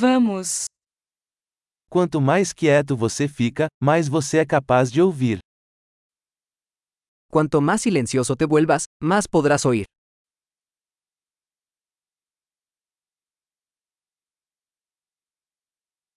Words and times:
Vamos. 0.00 0.66
Quanto 1.90 2.20
mais 2.20 2.52
quieto 2.52 2.96
você 2.96 3.26
fica, 3.26 3.66
mais 3.82 4.06
você 4.06 4.38
é 4.38 4.46
capaz 4.46 4.92
de 4.92 5.02
ouvir. 5.02 5.40
Cuanto 7.28 7.60
más 7.60 7.82
silencioso 7.82 8.36
te 8.36 8.46
vuelvas, 8.46 8.84
más 9.02 9.26
podrás 9.26 9.66
oír. 9.66 9.86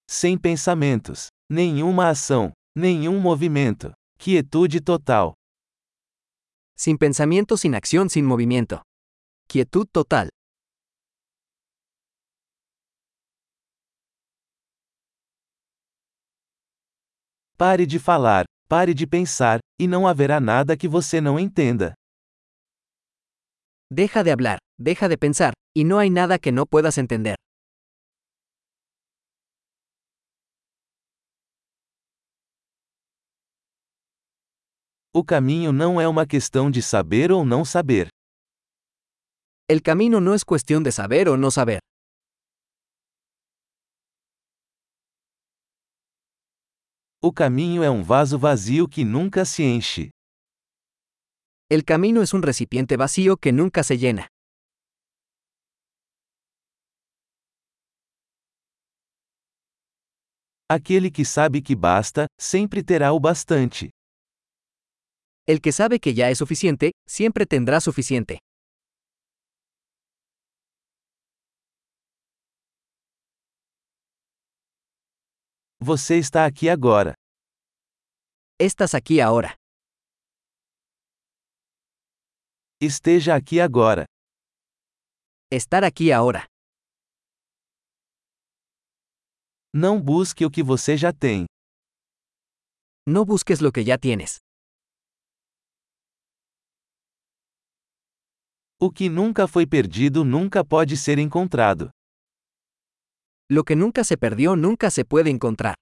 Sem 0.07 0.37
pensamentos, 0.37 1.29
nenhuma 1.49 2.09
ação, 2.09 2.51
nenhum 2.77 3.19
movimento. 3.19 3.93
Quietude 4.19 4.79
total. 4.79 5.33
Sin 6.77 6.99
pensamiento, 6.99 7.57
sin 7.57 7.73
acción, 7.73 8.11
sin 8.11 8.25
movimiento. 8.25 8.83
Quietud 9.47 9.87
total. 9.91 10.29
Pare 17.61 17.85
de 17.85 17.99
falar, 17.99 18.45
pare 18.67 18.91
de 18.91 19.05
pensar, 19.05 19.59
e 19.79 19.87
não 19.87 20.07
haverá 20.07 20.39
nada 20.39 20.75
que 20.75 20.87
você 20.87 21.21
não 21.21 21.39
entenda. 21.39 21.93
Deja 23.87 24.23
de 24.23 24.31
hablar, 24.31 24.57
deja 24.79 25.07
de 25.07 25.15
pensar, 25.15 25.53
y 25.77 25.83
no 25.83 25.99
hay 25.99 26.09
nada 26.09 26.39
que 26.39 26.51
no 26.51 26.65
puedas 26.65 26.97
entender. 26.97 27.35
O 35.13 35.23
caminho 35.23 35.71
não 35.71 36.01
é 36.01 36.07
uma 36.07 36.25
questão 36.25 36.71
de 36.71 36.81
saber 36.81 37.31
ou 37.31 37.45
não 37.45 37.63
saber. 37.63 38.07
El 39.69 39.83
camino 39.83 40.19
no 40.19 40.33
es 40.33 40.43
cuestión 40.43 40.81
de 40.81 40.91
saber 40.91 41.29
o 41.29 41.37
no 41.37 41.51
saber. 41.51 41.90
O 47.23 47.31
caminho 47.31 47.83
é 47.83 47.89
um 47.91 48.01
vaso 48.01 48.39
vazio 48.39 48.87
que 48.87 49.03
nunca 49.05 49.45
se 49.45 49.61
enche. 49.61 50.09
El 51.69 51.85
camino 51.85 52.23
es 52.23 52.33
un 52.33 52.41
recipiente 52.41 52.97
vacío 52.97 53.37
que 53.37 53.51
nunca 53.51 53.83
se 53.83 53.99
llena. 53.99 54.25
Aquele 60.67 61.11
que 61.11 61.23
sabe 61.23 61.61
que 61.61 61.75
basta, 61.75 62.25
sempre 62.39 62.81
terá 62.83 63.13
o 63.13 63.19
bastante. 63.19 63.91
El 65.45 65.61
que 65.61 65.71
sabe 65.71 65.99
que 65.99 66.15
ya 66.15 66.31
es 66.31 66.39
suficiente, 66.39 66.93
siempre 67.07 67.45
tendrá 67.45 67.81
suficiente. 67.81 68.39
Você 75.83 76.19
está 76.19 76.45
aqui 76.45 76.69
agora. 76.69 77.15
Estás 78.59 78.93
aquí 78.93 79.19
ahora. 79.19 79.55
Esteja 82.79 83.35
aqui 83.35 83.59
agora. 83.59 84.05
Estar 85.51 85.83
aquí 85.83 86.11
ahora. 86.11 86.45
Não 89.73 89.99
busque 89.99 90.45
o 90.45 90.51
que 90.51 90.61
você 90.61 90.95
já 90.95 91.11
tem. 91.11 91.47
No 93.07 93.25
busques 93.25 93.59
lo 93.59 93.71
que 93.71 93.83
ya 93.83 93.97
tienes. 93.97 94.37
O 98.79 98.91
que 98.91 99.09
nunca 99.09 99.47
foi 99.47 99.65
perdido 99.65 100.23
nunca 100.23 100.63
pode 100.63 100.95
ser 100.95 101.17
encontrado. 101.17 101.89
Lo 103.51 103.65
que 103.65 103.75
nunca 103.75 104.05
se 104.05 104.15
perdió 104.15 104.55
nunca 104.55 104.89
se 104.89 105.03
puede 105.03 105.29
encontrar. 105.29 105.75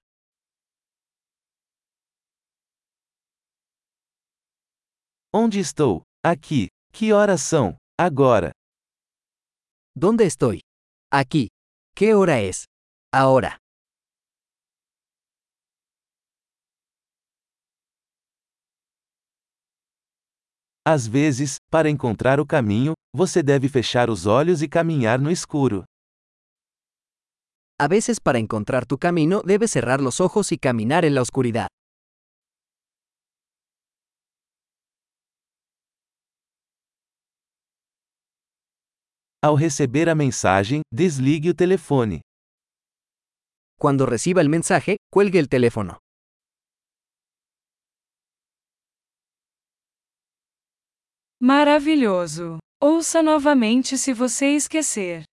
Onde 5.32 5.60
estou? 5.60 6.02
Aqui. 6.20 6.66
Que 6.92 7.12
horas 7.12 7.42
são? 7.42 7.76
Agora. 7.96 8.50
¿Dónde 9.94 10.24
estoy? 10.24 10.62
Aquí. 11.12 11.50
¿Qué 11.94 12.12
hora 12.16 12.40
es? 12.40 12.64
Ahora. 13.14 13.56
Às 20.84 21.06
vezes, 21.06 21.58
para 21.70 21.88
encontrar 21.88 22.40
o 22.40 22.46
caminho, 22.46 22.94
você 23.14 23.44
deve 23.44 23.68
fechar 23.68 24.10
os 24.10 24.26
olhos 24.26 24.60
e 24.60 24.68
caminhar 24.68 25.20
no 25.20 25.30
escuro. 25.30 25.84
A 27.82 27.88
veces 27.88 28.20
para 28.20 28.38
encontrar 28.38 28.84
tu 28.84 28.98
camino 28.98 29.40
debes 29.42 29.70
cerrar 29.70 30.02
los 30.02 30.20
ojos 30.20 30.52
y 30.52 30.58
caminar 30.58 31.06
en 31.06 31.14
la 31.14 31.22
oscuridad. 31.22 31.68
Ao 39.42 39.56
receber 39.56 40.10
a 40.10 40.14
mensagem, 40.14 40.82
desligue 40.92 41.48
o 41.48 41.54
telefone. 41.54 42.20
Cuando 43.78 44.04
reciba 44.04 44.42
el 44.42 44.50
mensaje, 44.50 44.98
cuelgue 45.10 45.38
el 45.38 45.48
teléfono. 45.48 45.96
Maravilhoso! 51.40 52.58
Ouça 52.78 53.22
novamente 53.22 53.96
se 53.96 54.12
você 54.12 54.54
esquecer. 54.54 55.29